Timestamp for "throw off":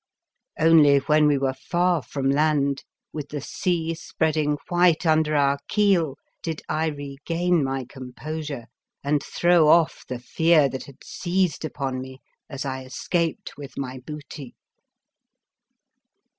9.21-10.03